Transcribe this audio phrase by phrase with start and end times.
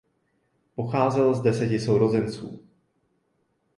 [0.75, 2.59] Pocházel z deseti sourozenců.